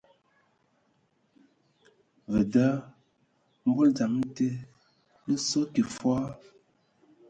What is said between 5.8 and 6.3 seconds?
fɔɔ.